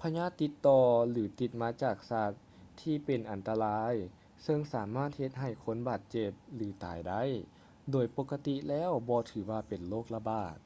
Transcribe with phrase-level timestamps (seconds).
[0.00, 2.32] ພະຍາດຕິດຕໍ່ ຫຼື ຕິດມາຈາກສັດ
[2.80, 3.94] ທີ່ເປັນອັນຕະລາຍ
[4.46, 7.22] ຊຶ່ງສາມາດເຮັດໃຫ້ຄົນບາດເຈັບ ຫຼື ຕາຍໄດ້
[7.90, 10.56] ໂດຍປົກກະຕິແລ້ວບໍ່ຖືວ່າເປັນໂລກລະບາດ